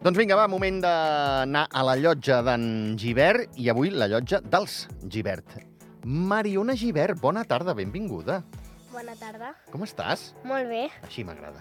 [0.00, 2.62] Doncs vinga, va, moment d'anar a la llotja d'en
[2.96, 5.58] Givert i avui la llotja dels Givert.
[6.08, 8.38] Mariona Givert, bona tarda, benvinguda.
[8.94, 9.50] Bona tarda.
[9.68, 10.30] Com estàs?
[10.48, 10.86] Molt bé.
[11.04, 11.60] Així m'agrada.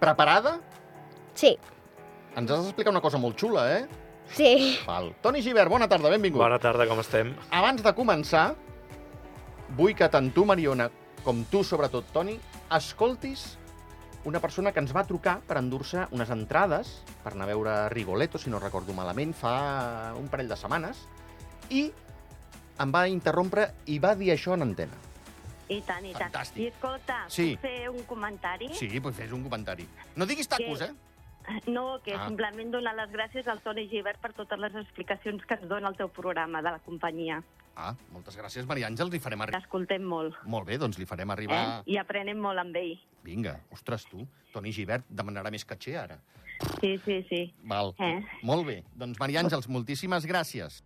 [0.00, 0.54] Preparada?
[1.36, 1.52] Sí.
[2.32, 3.84] Ens has d'explicar una cosa molt xula, eh?
[4.32, 4.80] Sí.
[4.88, 5.10] Val.
[5.20, 6.40] Toni Givert, bona tarda, benvingut.
[6.40, 7.34] Bona tarda, com estem?
[7.60, 8.46] Abans de començar,
[9.76, 10.88] vull que tant tu, Mariona,
[11.28, 12.40] com tu, sobretot, Toni,
[12.80, 13.50] escoltis
[14.26, 16.90] una persona que ens va trucar per endur-se unes entrades
[17.22, 21.04] per anar a veure Rigoletto, si no recordo malament, fa un parell de setmanes,
[21.70, 21.84] i
[22.82, 24.98] em va interrompre i va dir això en antena.
[25.68, 26.32] I tant, i tant.
[26.32, 26.58] Fantàstic.
[26.62, 27.52] I escolta, Sí.
[27.54, 28.68] puc fer un comentari?
[28.74, 29.86] Sí, doncs fes un comentari.
[30.16, 31.62] No diguis tacos, Que- eh?
[31.70, 32.26] No, que ah.
[32.26, 35.96] simplement donar les gràcies al Toni Givert per totes les explicacions que ens dona el
[35.96, 37.42] teu programa de la companyia.
[37.76, 39.60] Ah, moltes gràcies, Maria Àngels, li farem arribar.
[39.60, 41.34] L'escoltem molt, Molt bé, doncs li farem eh?
[41.34, 41.60] arribar...
[41.84, 42.94] I aprenem molt amb ell.
[43.26, 44.24] Vinga, ostres, tu,
[44.54, 46.16] Toni Givert demanarà més caché ara.
[46.80, 47.42] Sí, sí, sí.
[47.68, 47.92] Val.
[48.00, 48.22] Eh?
[48.48, 48.78] Molt bé.
[48.96, 50.80] Doncs, Maria Àngels, moltíssimes gràcies.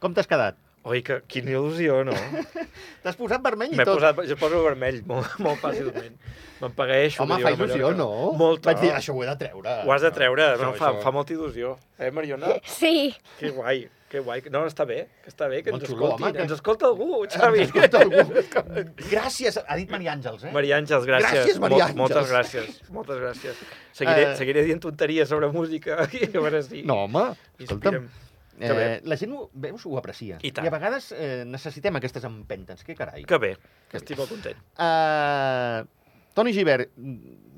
[0.00, 0.56] Com t'has quedat?
[0.86, 2.14] Oi, que, quina il·lusió, no?
[3.02, 3.96] T'has posat vermell i tot.
[3.96, 6.14] posat, jo poso vermell molt, molt fàcilment.
[6.60, 7.24] M'empagueixo.
[7.24, 8.06] Home, fa il·lusió, no?
[8.38, 8.70] Molta.
[8.70, 9.72] Vaig dir, això ho he de treure.
[9.82, 11.02] Ho has de treure, Això, no, fa, això.
[11.02, 11.72] fa molta il·lusió.
[11.98, 12.54] Eh, Mariona?
[12.70, 13.10] Sí.
[13.40, 13.82] Que guai,
[14.16, 14.40] que guai.
[14.50, 16.56] No, està bé, que està bé, que Molt ens xulo, escolti, home, que- que ens
[16.56, 17.64] escolta algú, Xavi.
[17.64, 18.84] Ens escolta algú.
[19.12, 20.52] Gràcies, ha dit Maria Àngels, eh?
[20.56, 21.32] Maria Àngels, gràcies.
[21.42, 22.32] Gràcies, Maria Mol- Moltes Àngels.
[22.34, 23.64] gràcies, moltes gràcies.
[23.96, 24.36] Seguiré, Eh.
[24.36, 26.82] seguiré dient tonteries sobre música a veure si...
[26.82, 27.26] No, home,
[27.58, 28.08] escolta'm.
[28.56, 28.84] Que bé.
[28.96, 30.38] Eh, la gent, ho, veus, ho aprecia.
[30.40, 30.64] I tant.
[30.64, 32.80] I a vegades eh, necessitem aquestes empentes.
[32.86, 33.24] Que carai.
[33.28, 33.50] Que bé,
[33.90, 34.56] Que estic molt content.
[34.80, 35.84] Uh,
[36.32, 36.88] Toni Givert,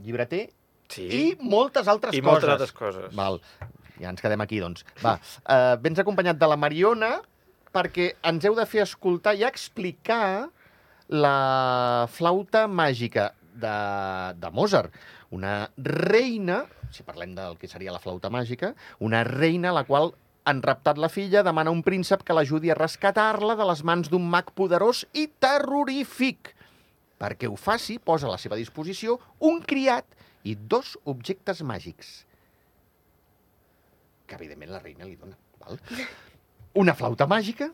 [0.02, 0.48] llibreter
[0.88, 2.26] Sí, i moltes altres i coses.
[2.32, 3.14] moltes altres coses.
[3.14, 3.38] Val.
[3.98, 4.84] Ja ens quedem aquí, doncs.
[5.02, 7.18] Va, uh, vens acompanyat de la Mariona
[7.74, 10.48] perquè ens heu de fer escoltar i explicar
[11.08, 13.74] la flauta màgica de,
[14.38, 14.94] de Mozart.
[15.34, 16.62] Una reina,
[16.94, 20.12] si parlem del que seria la flauta màgica, una reina la qual
[20.48, 24.24] han raptat la filla, demana un príncep que l'ajudi a rescatar-la de les mans d'un
[24.24, 26.54] mag poderós i terrorífic.
[27.20, 30.06] Perquè ho faci, posa a la seva disposició un criat
[30.46, 32.27] i dos objectes màgics
[34.28, 35.36] que evidentment la reina li dona.
[35.62, 35.80] Val?
[36.82, 37.70] Una flauta màgica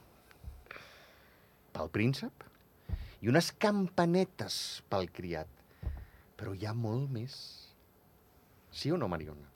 [1.75, 2.45] pel príncep
[3.25, 4.57] i unes campanetes
[4.93, 5.51] pel criat.
[6.39, 7.35] Però hi ha molt més.
[8.75, 9.47] Sí o no, Mariona?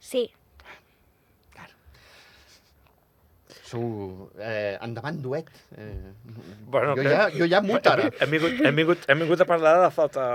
[0.00, 0.26] Sí.
[3.66, 4.28] Sou...
[4.38, 5.48] Eh, endavant, duet.
[5.74, 6.12] Eh,
[6.70, 8.10] Bueno, jo, que- ja, jo ja mut ara.
[8.22, 10.26] Hem vingut, hem, vingut, hem vingut a parlar de la flauta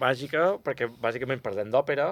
[0.00, 2.08] màgica, perquè bàsicament parlem d'òpera,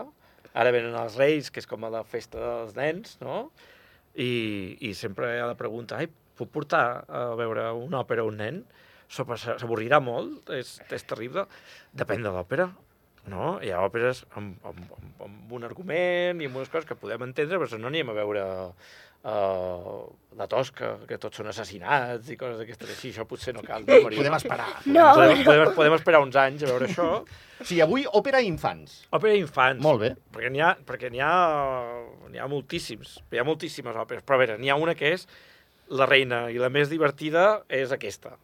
[0.56, 3.50] ara venen els Reis, que és com a la festa dels nens, no?
[4.16, 4.30] I,
[4.88, 8.62] i sempre hi ha la pregunta, ai, puc portar a veure una òpera un nen?
[9.12, 10.50] S'avorrirà molt?
[10.56, 11.46] És, és terrible?
[11.94, 12.70] Depèn de l'òpera,
[13.30, 13.56] no?
[13.62, 17.26] Hi ha òperes amb, amb, amb, amb un argument i amb unes coses que podem
[17.26, 18.44] entendre, però no anem a veure
[19.26, 20.04] uh,
[20.36, 23.84] la Tosca, que tots són assassinats i coses d'aquestes així, això potser no cal.
[23.88, 23.98] No?
[24.06, 24.68] Podem esperar.
[24.86, 25.08] No.
[25.16, 27.10] Podem, podem, podem esperar uns anys a veure això.
[27.56, 29.02] O sigui, avui òpera i infants.
[29.16, 29.82] Òpera infants.
[29.84, 30.14] Molt bé.
[30.34, 31.34] Perquè n'hi ha, perquè n'hi ha,
[32.30, 33.18] n'hi ha moltíssims.
[33.32, 34.26] Hi ha moltíssimes òperes.
[34.26, 35.26] Però a veure, n'hi ha una que és
[35.96, 38.36] la reina i la més divertida és aquesta.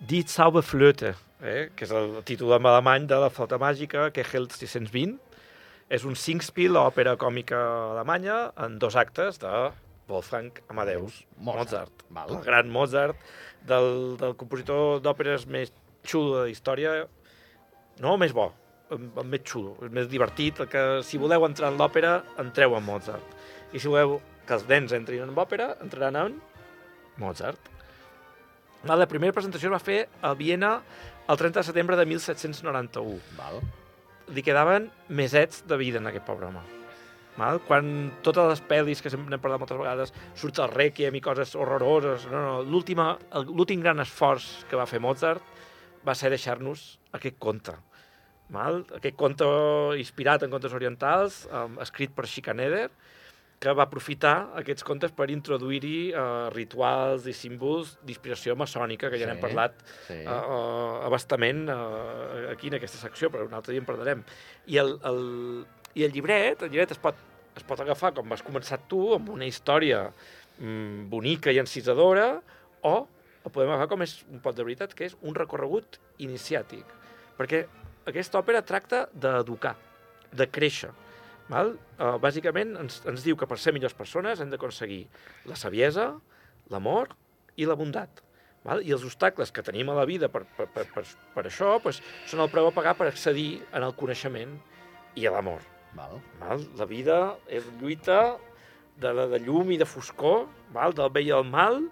[0.00, 1.12] Die Zauberflöte,
[1.44, 1.68] eh?
[1.76, 5.18] que és el títol en alemany de la flauta màgica, que Held 620.
[5.92, 7.58] És un singspiel, òpera còmica
[7.90, 9.50] alemanya, en dos actes de
[10.08, 11.60] Wolfgang Amadeus Mozart.
[11.60, 12.04] Mozart.
[12.16, 12.32] Val.
[12.32, 13.18] El gran Mozart,
[13.68, 15.74] del, del compositor d'òperes més
[16.08, 16.94] xulo de la història,
[18.00, 18.46] no el més bo,
[18.88, 22.78] el, el més xulo, el més divertit, el que si voleu entrar en l'òpera, entreu
[22.78, 23.36] en Mozart.
[23.76, 24.16] I si voleu
[24.48, 26.40] que els nens entrin en l'òpera, entraran en
[27.20, 27.68] Mozart.
[28.88, 30.78] La primera presentació es va fer a Viena
[31.28, 33.18] el 30 de setembre de 1791.
[33.36, 33.58] Val.
[34.32, 36.62] Li quedaven mesets de vida en aquest pobre home.
[37.36, 37.60] Val?
[37.68, 41.52] Quan totes les pel·lis, que sempre n'hem parlat moltes vegades, surt el Requiem i coses
[41.60, 45.44] horroroses, no, no, l'últim gran esforç que va fer Mozart
[46.06, 47.76] va ser deixar-nos aquest conte.
[48.50, 48.80] Val?
[48.96, 49.46] Aquest conte
[50.00, 52.88] inspirat en contes orientals, um, escrit per Schikaneder,
[53.60, 59.26] que va aprofitar aquests contes per introduir-hi uh, rituals i símbols d'inspiració maçònica, que ja
[59.26, 59.74] Sí, n'hem parlat
[60.06, 60.16] Sí.
[60.24, 64.22] uh, abastament uh, aquí en aquesta secció, però un altre dia en parlarem.
[64.66, 65.20] I el, el,
[65.94, 67.20] i el llibret, el llibret es pot,
[67.54, 70.06] es pot agafar, com has començat tu, amb una història
[70.58, 72.40] mm, bonica i encisadora,
[72.80, 72.94] o
[73.44, 76.88] el podem agafar com és un pot de veritat, que és un recorregut iniciàtic.
[77.36, 77.66] Perquè
[78.08, 79.76] aquesta òpera tracta d'educar,
[80.32, 80.92] de créixer.
[81.50, 81.74] Val?
[81.98, 85.02] Uh, bàsicament ens, ens diu que per ser millors persones hem d'aconseguir
[85.50, 86.12] la saviesa,
[86.70, 87.10] l'amor
[87.58, 88.22] i la bondat.
[88.64, 88.84] Val?
[88.84, 91.04] I els obstacles que tenim a la vida per, per, per, per,
[91.34, 92.00] per això pues,
[92.30, 94.54] són el preu a pagar per accedir en el coneixement
[95.18, 95.64] i a l'amor.
[95.96, 96.20] Val.
[96.38, 96.62] Val?
[96.78, 97.18] La vida
[97.50, 98.20] és lluita
[99.00, 100.94] de, de, de llum i de foscor, val?
[100.94, 101.82] del bé i el mal,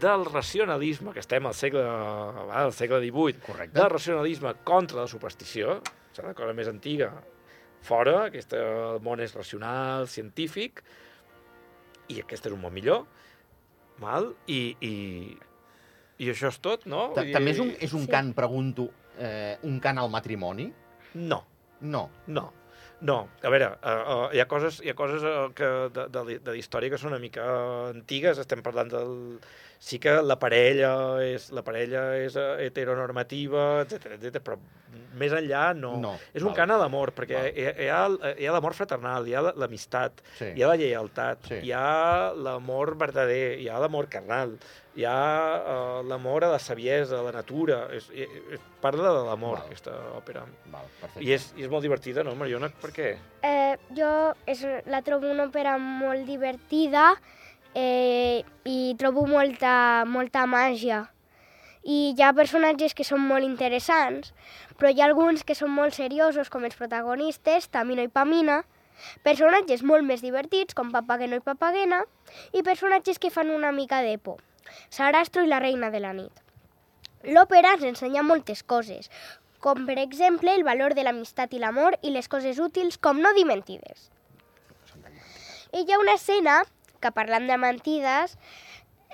[0.00, 2.68] del racionalisme, que estem al segle, val?
[2.68, 3.74] al segle XVIII, Correcte.
[3.80, 5.80] del racionalisme contra la superstició,
[6.12, 7.10] és la cosa més antiga,
[7.82, 10.82] fora, aquest, el món és racional, científic,
[12.10, 13.04] i aquest és un món millor,
[14.02, 14.32] val?
[14.50, 14.92] I, i,
[16.20, 17.10] i això és tot, no?
[17.16, 18.10] Ta- També és un, és un Sí.
[18.12, 18.88] cant, pregunto,
[19.18, 20.72] eh, un cant al matrimoni?
[21.14, 21.44] No,
[21.80, 22.10] No.
[22.28, 22.52] No,
[23.00, 23.14] no.
[23.42, 25.64] A veure, uh, uh, hi ha coses, hi ha coses uh, que
[25.96, 27.46] de, de, de la història que són una mica
[27.88, 28.36] antigues.
[28.38, 29.14] Estem parlant del...
[29.80, 30.90] Sí que la parella
[31.24, 34.42] és, la parella és uh, heteronormativa, etc etc.
[34.44, 34.58] però
[35.16, 35.94] més enllà no.
[36.02, 36.56] No, És un val.
[36.58, 37.56] cant a l'amor, perquè Val.
[37.56, 40.50] hi, ha, hi ha l'amor fraternal, hi ha la- l'amistat, Sí.
[40.56, 41.58] hi ha la lleialtat, Sí.
[41.64, 44.52] hi ha l'amor verdader, hi ha l'amor carnal,
[44.96, 45.16] hi ha
[45.64, 47.86] uh, l'amor a la saviesa, a la natura.
[47.96, 50.44] És, i, i, parla de l'amor, aquesta òpera.
[50.70, 51.24] Val, perfecte.
[51.24, 52.68] I és, I és molt divertida, no, Mariona?
[52.68, 53.14] Per què?
[53.42, 54.12] Eh, jo
[54.46, 54.60] és,
[54.92, 61.04] la trobo una òpera molt divertida eh, i trobo molta, molta màgia.
[61.82, 64.34] I hi ha personatges que són molt interessants,
[64.76, 68.62] però hi ha alguns que són molt seriosos, com els protagonistes, Tamino i Pamina,
[69.24, 72.02] personatges molt més divertits, com Papageno i Papagena,
[72.52, 74.42] i personatges que fan una mica de por,
[74.90, 76.32] Sarastro i la reina de la nit.
[77.24, 79.08] L'òpera ens ensenya moltes coses,
[79.60, 83.32] com per exemple el valor de l'amistat i l'amor i les coses útils com no
[83.36, 84.08] dir mentides.
[85.72, 86.62] I hi ha una escena
[87.00, 88.36] que parlant de mentides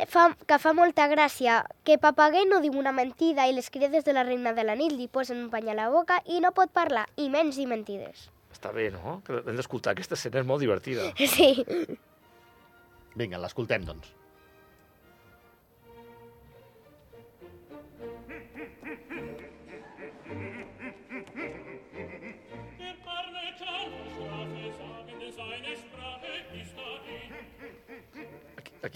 [0.05, 4.27] fa, que fa molta gràcia, que Papageno diu una mentida i les crides de la
[4.27, 7.07] reina de la nit li posen un pany a la boca i no pot parlar,
[7.17, 8.29] i menys dir mentides.
[8.53, 9.21] Està bé, no?
[9.25, 9.93] Que Hem d'escoltar.
[9.93, 11.11] Aquesta escena és molt divertida.
[11.37, 11.51] Sí.
[13.17, 14.13] Vinga, l'escoltem, doncs.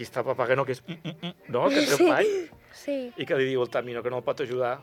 [0.01, 0.81] Aquí, està Papageno, que és...
[0.87, 1.67] mm, mm, mm, No?
[1.69, 2.29] Que té un pany.
[2.73, 2.95] Sí.
[3.21, 4.79] I que li diu al Tamino que no el pot ajudar.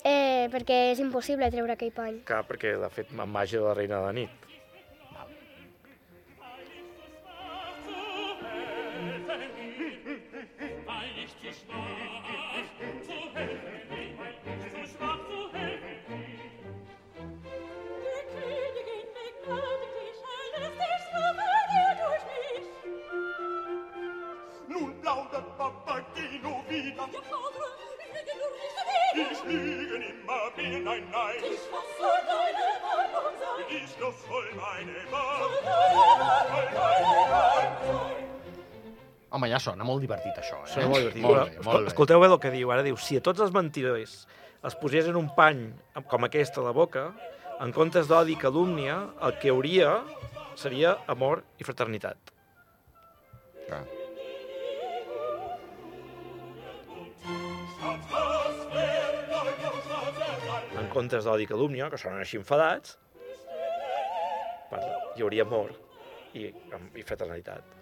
[0.00, 2.22] Eh, perquè és impossible treure aquell pany.
[2.24, 4.48] Que, perquè l'ha fet amb màgia de la reina de la nit.
[29.12, 31.40] Ich lüge nimmer mehr, nein, nein.
[31.42, 33.64] Ich muss soll deine Warnung sein.
[33.76, 35.50] Ich schloss voll meine Wahl.
[35.64, 36.68] Deine Warnung
[37.30, 38.30] sein.
[39.30, 40.70] Home, ja sona molt divertit, això, eh?
[40.72, 41.22] Sona molt divertit.
[41.22, 41.92] Molt bé, molt bé.
[41.92, 42.72] Escolteu bé el que diu.
[42.74, 44.16] Ara diu, si a tots els mentidors
[44.66, 45.62] els posessin un pany
[46.10, 47.10] com aquest a la boca,
[47.62, 50.00] en comptes d'odi i calúmnia, el que hauria
[50.58, 52.34] seria amor i fraternitat.
[53.68, 53.84] Clar.
[53.86, 53.99] en
[60.92, 62.96] comptes d'odi i calúmnia, que sonen així enfadats,
[64.70, 65.72] parla, hi hauria amor
[66.38, 66.48] i,
[67.00, 67.76] i fraternitat.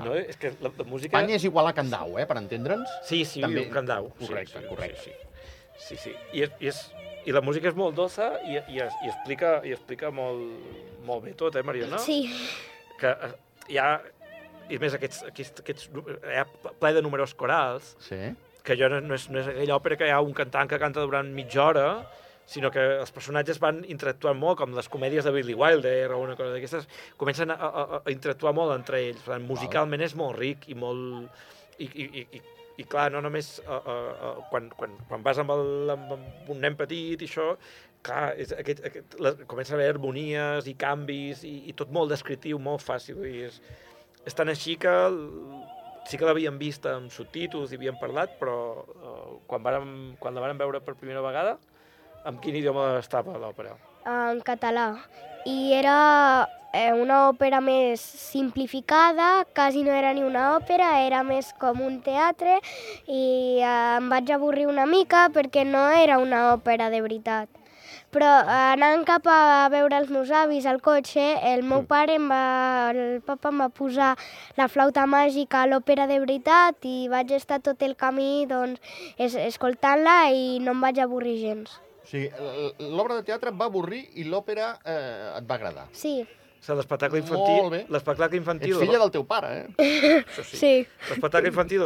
[0.00, 1.14] No, és que la, la música...
[1.14, 2.90] Pany és igual a Candau, eh, per entendre'ns?
[3.06, 4.08] Sí, sí, També- un candau.
[4.18, 5.02] Correcte, sí, sí, correcte.
[5.04, 5.96] Sí, sí.
[5.96, 6.14] sí, sí.
[6.34, 6.80] I, és, i, és,
[7.30, 10.42] I la música és molt dolça i, i, es- i explica, i explica molt,
[11.06, 12.00] molt bé tot, eh, Mariona?
[12.02, 12.24] Sí.
[13.00, 13.30] Que eh,
[13.70, 13.88] hi ha...
[14.64, 16.44] I a més, aquests, aquests, aquests, hi ha
[16.80, 18.18] ple de números corals, Sí.
[18.64, 20.78] que jo no, no, és, no és aquella òpera que hi ha un cantant que
[20.80, 21.86] canta durant mitja hora,
[22.46, 26.36] sinó que els personatges van interactuant molt, com les comèdies de Billy Wilder o una
[26.36, 26.88] cosa d'aquestes,
[27.20, 29.22] comencen a, a, a interactuar molt entre ells.
[29.24, 31.30] Tant, musicalment és molt ric i molt...
[31.78, 32.42] I, i, i, i,
[32.78, 36.14] i clar, no només uh, uh, uh, quan, quan, quan vas amb, el, amb,
[36.50, 37.52] un nen petit i això,
[38.02, 42.10] clar, és aquest, aquest, la, comença a haver harmonies i canvis i, i tot molt
[42.10, 43.20] descriptiu, molt fàcil.
[43.22, 43.60] Dir, és,
[44.26, 45.62] és tan així que l-
[46.10, 50.42] sí que l'havíem vist amb subtítols i havíem parlat, però eh, quan, vàrem, quan la
[50.44, 51.56] vàrem veure per primera vegada,
[52.24, 53.76] amb quin idioma estava l'òpera?
[54.06, 54.98] en català.
[55.44, 61.52] I era eh, una òpera més simplificada, quasi no era ni una òpera, era més
[61.60, 62.60] com un teatre
[63.06, 67.48] i eh, em vaig avorrir una mica perquè no era una òpera de veritat.
[68.14, 72.28] Però eh, anant cap a veure els meus avis al cotxe, el meu pare, em
[72.30, 74.14] va, el papa em va posar
[74.56, 78.80] la flauta màgica a l'òpera de veritat i vaig estar tot el camí doncs,
[79.18, 81.80] es, escoltant-la i no em vaig avorrir gens.
[82.04, 82.28] O sigui,
[82.92, 85.86] l'obra de teatre et va avorrir i l'òpera eh, et va agradar.
[85.96, 86.18] Sí,
[86.64, 87.70] O sigui, l'espectacle Molt infantil...
[87.72, 87.78] bé.
[87.92, 88.74] L'espectacle infantil...
[88.76, 89.88] Ets filla del teu pare, eh?
[90.20, 90.56] Això sí.
[90.60, 90.70] sí.
[91.10, 91.82] L'espectacle infantil...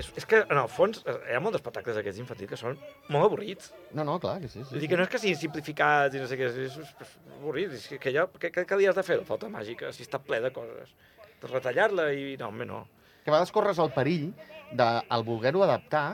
[0.00, 3.28] És, és que, en el fons, hi ha molts espectacles d'aquests infantils que són molt
[3.28, 3.70] avorrits.
[3.94, 4.64] No, no, clar que sí.
[4.66, 7.14] sí, dir que no és que siguin simplificats i no sé què, és, és, és
[7.36, 7.78] avorrit.
[7.78, 10.18] És que, ja, què, què, què li has de fer, la falta màgica, si està
[10.22, 10.90] ple de coses?
[11.42, 12.34] De retallar-la i...
[12.42, 12.84] No, home, no.
[13.22, 14.30] Que a vegades corres el perill
[14.74, 16.06] de, al voler-ho adaptar,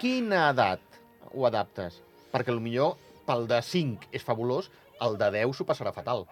[0.00, 1.00] quina edat
[1.32, 2.02] ho adaptes?
[2.32, 2.96] Perquè millor
[3.26, 4.70] pel de 5 és fabulós,
[5.02, 6.24] el de 10 s'ho passarà fatal.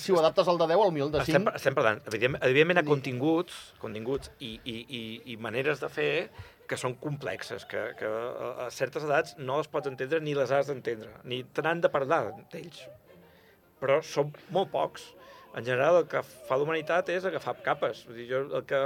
[0.00, 1.54] Si ho adaptes al de 10, al millor el de Estem, 5...
[1.60, 5.02] estem parlant, evidentment, evidentment, a continguts, continguts i, i, i,
[5.34, 6.12] i maneres de fer
[6.68, 8.08] que són complexes, que, que
[8.64, 11.90] a certes edats no les pots entendre ni les has d'entendre, ni te n'han de
[11.92, 12.86] parlar d'ells.
[13.82, 15.10] Però són molt pocs.
[15.54, 18.00] En general, el que fa la humanitat és agafar capes.
[18.08, 18.80] Vull dir, jo, el, que,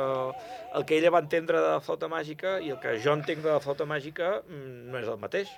[0.77, 3.55] el que ella va entendre de la flauta màgica i el que jo entenc de
[3.55, 5.55] la flauta màgica mm, no és el mateix.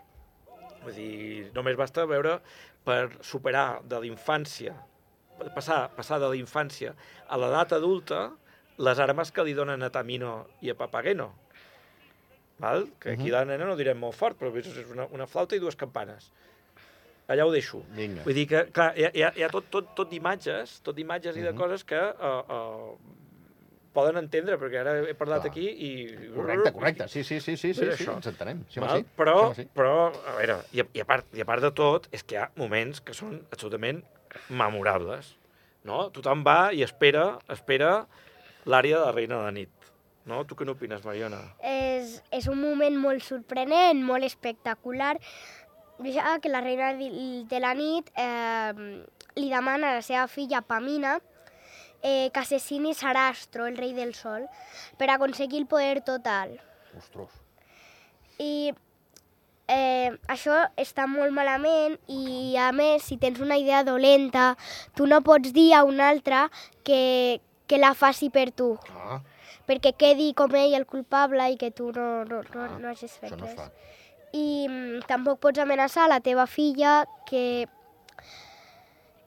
[0.85, 2.39] Vull dir, només basta veure
[2.85, 4.75] per superar de la infància,
[5.39, 6.95] per passar, passar de la infància
[7.29, 8.31] a l'edat adulta,
[8.81, 11.31] les armes que li donen a Tamino i a Papageno.
[12.61, 12.87] Val?
[13.01, 13.33] Que aquí Mhm.
[13.33, 16.31] la nena no direm molt fort, però és una, una flauta i dues campanes.
[17.29, 17.83] Allà ho deixo.
[17.95, 18.23] Vinga.
[18.25, 21.43] Vull dir que, clar, hi ha, hi ha, tot, tot, tot d'imatges, tot d'imatges i
[21.43, 22.97] de coses que uh, uh,
[23.93, 25.51] poden entendre, perquè ara he parlat Clar.
[25.51, 25.91] aquí i...
[26.35, 27.09] Correcte, correcte.
[27.09, 28.15] Sí, sí, sí, sí, sí, sí, això.
[28.19, 28.63] ens entenem.
[28.71, 29.03] Sí, home, Val?
[29.03, 29.07] sí.
[29.17, 29.69] Però, Sí, home, sí.
[29.75, 29.95] però,
[30.31, 32.41] a veure, i a, i, a part, i a part de tot, és que hi
[32.45, 34.03] ha moments que són absolutament
[34.49, 35.35] memorables.
[35.89, 36.11] No?
[36.15, 38.05] Tothom va i espera, espera
[38.69, 39.71] l'àrea de la Reina de la Nit.
[40.29, 40.43] No?
[40.47, 41.41] Tu què n'opines, Mariona?
[41.65, 45.15] És, és un moment molt sorprenent, molt espectacular,
[46.05, 48.73] ja que la reina de la nit eh,
[49.37, 51.19] li demana a la seva filla Pamina
[52.03, 54.47] eh, que assassini Sarastro, el rei del sol,
[54.97, 56.59] per aconseguir el poder total.
[56.97, 57.31] Ostres.
[58.41, 58.73] I
[59.69, 64.55] eh, això està molt malament i, a més, si tens una idea dolenta,
[64.97, 66.47] tu no pots dir a un altre
[66.83, 69.21] que, que la faci per tu, Clar,
[69.69, 73.13] perquè quedi com ell el culpable i que tu no, no, no, Ah, no hagis
[73.21, 73.61] fet això no es res.
[73.61, 73.71] fa.
[74.35, 77.69] I mm, tampoc pots amenaçar la teva filla que,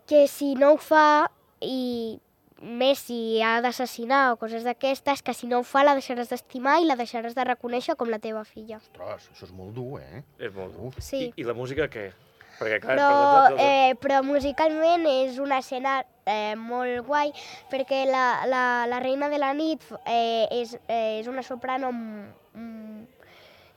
[0.08, 1.30] que si no ho fa
[1.64, 2.20] i
[2.64, 6.80] més si ha d'assassinar o coses d'aquestes, que si no ho fa la deixaràs d'estimar
[6.82, 8.80] i la deixaràs de reconèixer com la teva filla.
[8.80, 10.24] Ostres, això és molt dur, eh?
[10.40, 10.94] És molt dur.
[11.00, 11.28] Sí.
[11.28, 12.12] I, I la música què?
[12.54, 15.98] Perquè, clar, Però, per exemple, eh, però musicalment és una escena
[16.30, 17.34] eh, molt guai
[17.72, 23.02] perquè la, la, la reina de la nit eh, és, eh, és una soprano mm,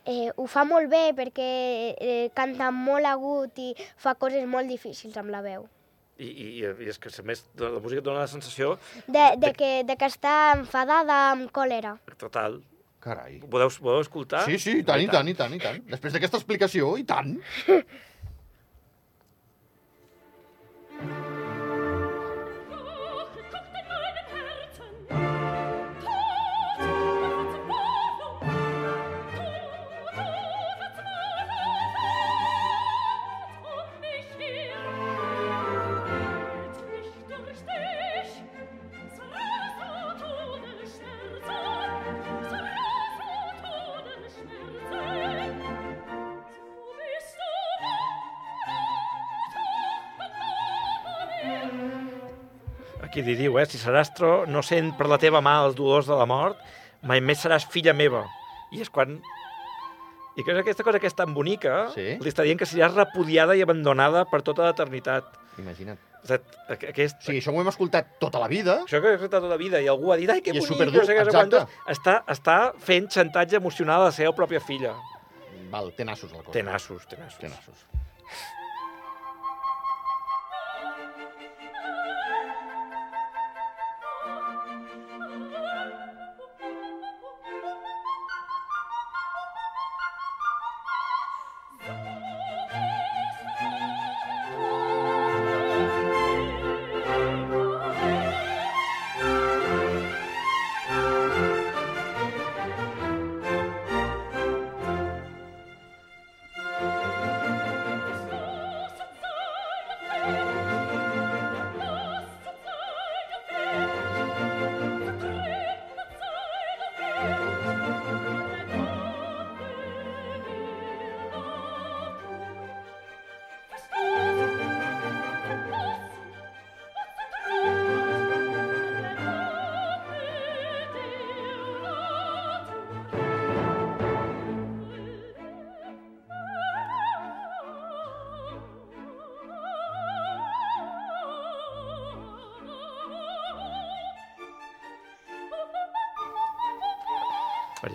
[0.07, 1.49] eh, ho fa molt bé perquè
[1.97, 5.66] eh, canta molt agut i fa coses molt difícils amb la veu.
[6.18, 9.26] I, i, i és que, a més, la la música et dona la sensació De,
[9.37, 11.99] de, que, de que està enfadada amb còlera.
[12.16, 12.62] total.
[13.06, 13.37] Carai.
[13.38, 14.40] Podeu, podeu escoltar?
[14.49, 15.76] Sí, sí, i tant, i tant, i tant, i tant.
[15.92, 17.37] Després d'aquesta explicació, i tant.
[53.16, 56.16] Aquí li diu, eh, si Sarastro no sent per la teva mà els dolors de
[56.18, 56.58] la mort,
[57.08, 58.26] mai més seràs filla meva.
[58.76, 59.14] I és quan...
[60.37, 62.04] I que és aquesta cosa que és tan bonica, Sí.
[62.20, 65.32] li està dient que seràs repudiada i abandonada per tota l'eternitat.
[65.56, 65.96] Imagina't.
[65.96, 68.82] O sigui, Aquest, això ho hem escoltat tota la vida.
[68.85, 70.68] això que he escoltat tota la vida i algú ha dit, ai, que I bonic,
[70.75, 74.92] superdur, no sé què, quantos", està, està fent xantatge emocional a la seva pròpia filla.
[75.73, 76.52] Val, té nassos la cosa.
[76.52, 77.40] Té nassos, té nassos.
[77.40, 77.87] Té nassos.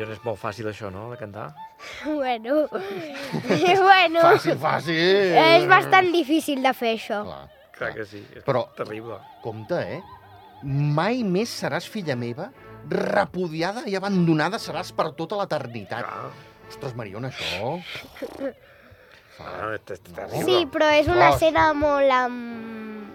[0.01, 1.51] Mariona, és molt fàcil això, no?, de cantar.
[2.05, 2.67] Bueno,
[3.85, 5.35] bueno, Fàcil, fàcil.
[5.37, 7.21] és bastant difícil de fer això.
[7.25, 7.43] Clar,
[7.77, 9.19] Clar que sí, és Però- terrible.
[9.43, 10.01] Compte, eh?
[10.63, 12.51] Mai més seràs filla meva,
[12.89, 16.05] repudiada i abandonada seràs per tota l'eternitat.
[16.05, 16.31] Clar,
[16.69, 17.77] Ostres, Mariona, això...
[19.37, 19.45] Fa...
[19.45, 20.27] ah.
[20.45, 22.13] Sí, però és una escena molt...
[22.25, 23.09] Um...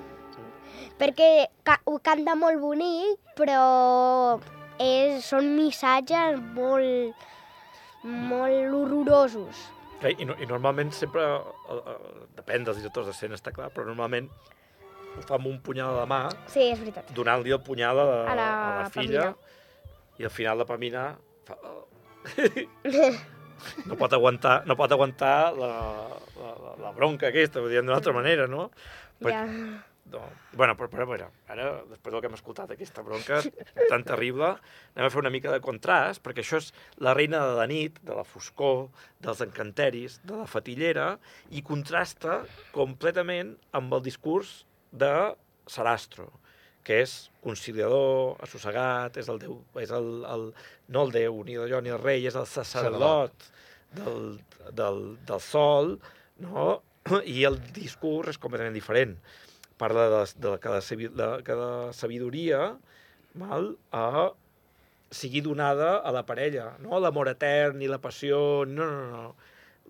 [0.96, 4.38] Perquè ca ho canta molt bonic, però
[4.82, 7.14] és, són missatges molt,
[8.04, 9.62] molt horrorosos.
[10.00, 13.86] Clar, I, no, I normalment sempre, eh, eh, depèn dels directors d'escena, està clar, però
[13.88, 14.28] normalment
[15.16, 16.20] ho fa amb un punyal a la mà,
[16.52, 17.08] Sí, és veritat.
[17.16, 19.30] donant-li el punyal a la, A la a la filla,
[20.20, 21.06] i al final la Pamina
[21.48, 21.56] fa...
[23.88, 25.70] no pot aguantar, no pot aguantar la,
[26.36, 28.70] la, la, la bronca aquesta, ho diem d'una altra manera, no?
[29.20, 29.46] Però- Ja.
[30.12, 30.20] No.
[30.52, 33.40] Bueno, però, però, però, ara, després del que hem escoltat, aquesta bronca
[33.90, 34.52] tan terrible,
[34.94, 36.68] anem a fer una mica de contrast, perquè això és
[37.02, 38.86] la reina de la nit, de la foscor,
[39.24, 41.08] dels encanteris, de la fatillera,
[41.50, 42.38] i contrasta
[42.74, 44.60] completament amb el discurs
[44.94, 45.12] de
[45.66, 46.28] Sarastro,
[46.86, 50.46] que és conciliador, assossegat, és el déu, és el, el,
[50.94, 53.48] no el déu, ni el jo, ni el rei, és el sacerdot
[53.98, 54.36] del,
[54.70, 55.96] del, del sol,
[56.46, 56.76] no?
[57.26, 59.18] i el discurs és completament diferent
[59.78, 62.76] parla de, de que, la, de, que la sabidoria
[63.34, 64.30] val, a,
[65.10, 69.34] sigui donada a la parella, no l'amor etern ni la passió, no, no, no,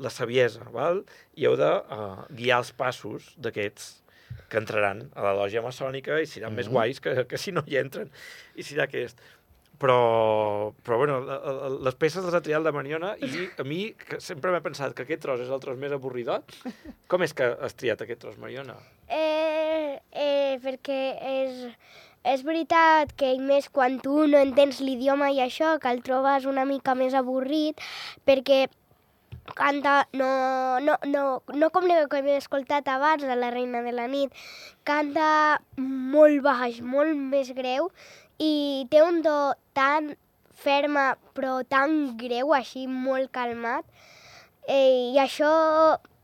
[0.02, 1.04] la saviesa, val?
[1.36, 4.02] i heu de uh, guiar els passos d'aquests
[4.50, 6.56] que entraran a la lògia maçònica i seran mm -hmm.
[6.56, 6.72] més Mhm.
[6.72, 8.10] guais que, que si no hi entren.
[8.54, 9.18] I serà aquest.
[9.78, 11.20] Però, però bueno,
[11.84, 15.02] les peces les ha triat la Mariona i a mi que sempre m'he pensat que
[15.02, 16.44] aquest tros és el tros més avorridot.
[17.08, 18.74] Com és que has triat aquest tros, Mariona?
[20.62, 21.00] Perquè
[21.32, 21.62] és,
[22.24, 26.48] és veritat que i més quan tu no entens l'idioma i això, que el trobes
[26.48, 27.80] una mica més avorrit,
[28.26, 28.66] perquè
[29.54, 33.92] canta, no, no, no, no com el que hem escoltat abans de la Reina de
[33.94, 34.34] la Nit,
[34.84, 37.90] canta molt baix, molt més greu,
[38.42, 40.14] i té un do tan
[40.56, 43.84] ferma però tan greu, així molt calmat,
[44.66, 45.50] eh, i això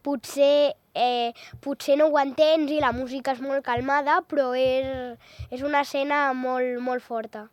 [0.02, 5.16] potser, eh, potser no ho entens i la música és molt calmada, però és,
[5.50, 7.46] és una escena molt, molt forta.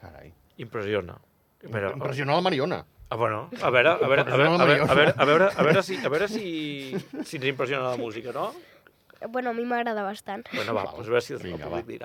[0.00, 0.32] Carai.
[0.60, 1.18] Impressiona.
[1.62, 2.84] Veure, Impressiona la Mariona.
[3.10, 5.62] Ah, bueno, a veure, a veure, a veure, a veure, a veure, a veure, a
[5.66, 6.44] veure si, a veure si,
[7.26, 8.52] si ens impressiona la música, no?
[9.28, 10.46] Bueno, a mi m'agrada bastant.
[10.54, 11.90] Bueno, va, doncs a veure si el Vinga, públic va.
[11.90, 11.98] li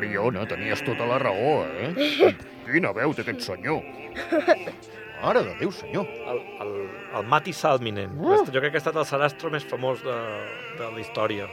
[0.00, 2.32] Mariona, tenies tota la raó, eh?
[2.64, 3.82] Quina veu té aquest senyor.
[5.20, 6.06] Mare de Déu, senyor.
[6.32, 6.70] El, el,
[7.18, 8.14] el Mati Salminen.
[8.16, 8.38] Uh!
[8.48, 10.14] Jo crec que ha estat el sarastro més famós de,
[10.78, 11.50] de la història.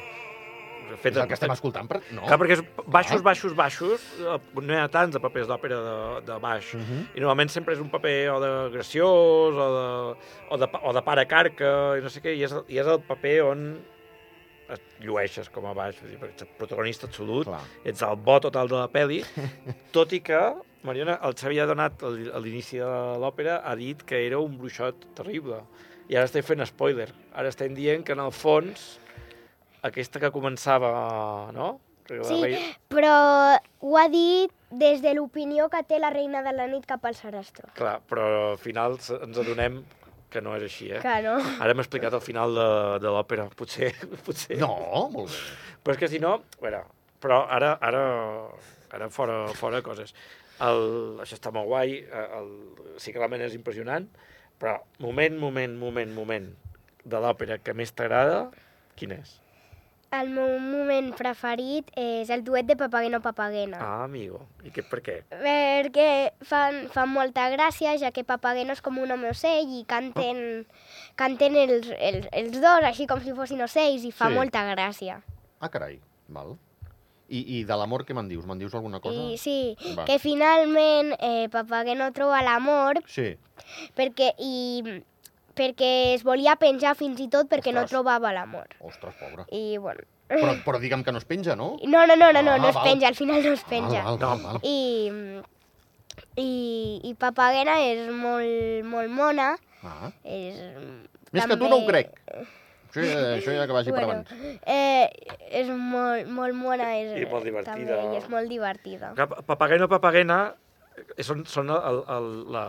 [1.01, 1.99] Fet, És el que estem escoltant, per...
[2.15, 2.23] no?
[2.29, 3.25] Clar, perquè és baixos, Ah.
[3.25, 5.97] baixos, baixos, eh, no hi ha tants de papers d'òpera de,
[6.29, 6.69] de baix.
[6.77, 7.01] Uh -huh.
[7.11, 10.15] I normalment sempre és un paper o de graciós o de,
[10.47, 13.01] o de, o de pare carca i no sé què, i és, i és el
[13.03, 13.65] paper on
[14.69, 17.61] et llueixes com a baix, perquè ets el protagonista absolut, Clar.
[17.85, 19.21] ets el bo total de la pel·li,
[19.95, 20.41] tot i que,
[20.83, 22.85] Mariona, el Xavi ha donat al- a l'inici de
[23.19, 25.61] l'òpera, ha dit que era un bruixot terrible.
[26.09, 27.09] I ara estem fent spoiler.
[27.35, 28.99] Ara estem dient que, en el fons,
[29.83, 31.79] aquesta que començava, no?
[32.07, 36.67] Sí, rei- però ho ha dit des de l'opinió que té la reina de la
[36.71, 37.67] nit cap al sarastro.
[37.75, 39.81] Clar, però al final ens adonem
[40.37, 41.01] que no és així, eh?
[41.01, 41.35] Que no.
[41.57, 42.67] Ara hem explicat el final de,
[43.01, 43.91] de l'òpera, potser,
[44.27, 44.59] potser.
[44.61, 45.41] No, molt bé.
[45.83, 46.83] Però és que si no, a veure,
[47.23, 48.03] però ara, ara,
[48.93, 50.13] ara fora, fora coses.
[50.63, 50.83] El,
[51.23, 52.53] això està molt guai, eh, el,
[53.01, 54.07] sí que realment és impressionant,
[54.61, 56.47] però moment, moment, moment, moment
[57.07, 58.47] de l'òpera que més t'agrada,
[58.97, 59.37] quin és?
[60.09, 63.79] El meu moment preferit és el duet de Papageno Papagena.
[63.83, 64.39] Ah, amigo.
[64.63, 65.17] I què, per què?
[65.31, 66.05] Perquè
[66.47, 70.63] fan, fan molta gràcia, ja que Papageno és com un home ocell i canten,
[71.19, 74.37] canten els, els, els dos així com si fossin ocells i fa Sí.
[74.39, 75.19] molta gràcia.
[75.59, 76.55] Ah, carai, val.
[77.27, 78.45] I, i de l'amor què me'n dius?
[78.47, 79.19] Me'n dius alguna cosa?
[79.19, 80.05] I sí, Va.
[80.07, 83.33] que finalment eh, Papageno troba l'amor Sí.
[83.99, 85.01] perquè, i,
[85.57, 87.95] perquè es volia penjar fins i tot perquè no Ostres.
[87.97, 88.67] trobava l'amor.
[88.79, 89.45] Ostres, pobre.
[89.51, 90.05] I bueno...
[90.27, 91.77] Però, però digue'm que no es penja, no?
[91.87, 92.83] No, no, no, no, no, Ah, no es val.
[92.83, 94.01] penja, al final no es penja.
[94.03, 94.59] Val, val, val, val.
[94.67, 95.39] I,
[96.35, 96.49] i,
[97.07, 99.53] i Papagena és molt, molt mona.
[99.87, 100.09] Ah.
[100.27, 100.57] És,
[101.31, 102.11] Més que tu no ho crec.
[102.87, 104.59] Això ja, això ja que vagi per bueno, abans.
[104.65, 105.07] eh,
[105.61, 106.87] és molt, molt mona.
[106.97, 107.75] És, I molt divertida.
[107.75, 109.11] També, i és molt divertida.
[109.17, 110.37] Que Papageno Papagena
[110.97, 112.63] eh, són, són el, el, la,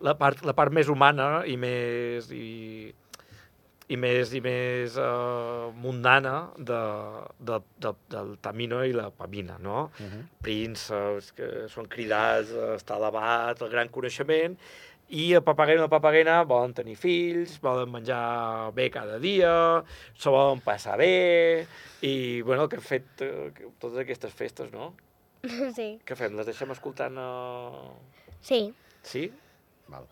[0.00, 2.92] la, part, la part més humana i més i,
[3.88, 6.80] i més i més uh, mundana de,
[7.38, 9.90] de, de, del Tamino i la Pamina, no?
[10.00, 10.22] Uh -huh.
[10.42, 14.56] Prínceps que són cridats, eh, està elevat, el gran coneixement,
[15.08, 19.84] i el papageno i la papagena volen tenir fills, volen menjar bé cada dia,
[20.16, 21.66] s'ho volen passar bé,
[22.00, 24.94] i, bueno, el que hem fet eh, que- totes aquestes festes, no?
[25.76, 26.34] Sí, Què fem?
[26.36, 27.18] Les deixem escoltant?
[27.18, 27.92] Uh...
[28.40, 28.72] sí.
[29.02, 29.30] Sí?
[29.88, 30.06] Val.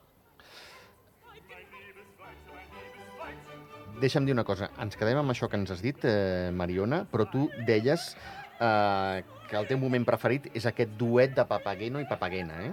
[4.02, 4.70] Deixa'm dir una cosa.
[4.82, 8.16] Ens quedem amb això que ens has dit, eh, Mariona, però tu deies
[8.60, 12.72] eh, que el teu moment preferit és aquest duet de Papageno i Papagena, eh?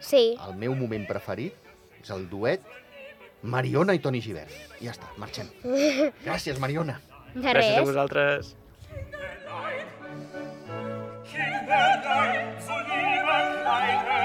[0.00, 1.54] Sí, El meu moment preferit
[2.02, 2.60] és el duet
[3.42, 4.52] Mariona i Toni Givert.
[4.80, 5.48] Ja està, marxem.
[6.26, 6.98] Gràcies, Mariona.
[7.34, 7.86] de Gràcies a res.
[7.88, 8.54] vosaltres.
[11.26, 14.15] Kinderlein, so liebe kleine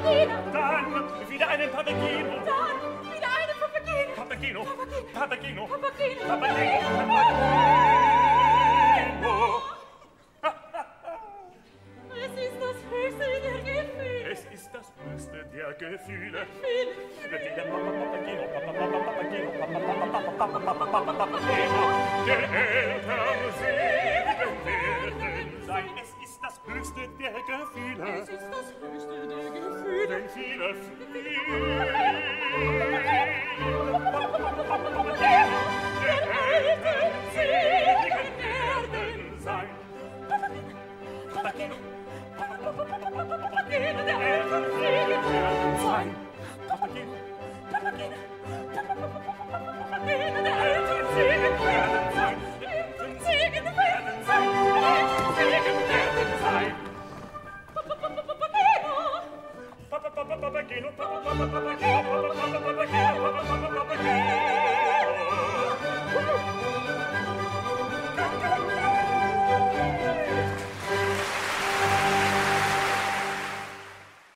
[0.00, 0.34] Papageno.
[0.52, 2.34] Dann wieder einen Papageno.
[2.46, 4.10] Dann wieder einen Papageno.
[4.16, 4.64] Papageno.
[5.12, 5.66] Papageno.
[5.66, 6.24] Papageno.
[6.26, 6.78] Papageno.
[6.80, 7.30] Papageno.
[12.22, 14.30] Es ist das höchste der Gefühle.
[14.30, 16.46] Es ist das höchste der Gefühle.
[16.60, 17.38] Gefühle.
[17.56, 18.44] Der Papa Papageno.
[19.04, 19.48] Papageno.
[20.38, 21.82] Papa Papa Papageno.
[22.26, 25.66] Der Eltern seligen Willen.
[25.66, 28.04] Sein, es ist das höchste der Gefühle.
[28.22, 28.49] Es ist
[30.34, 30.76] filas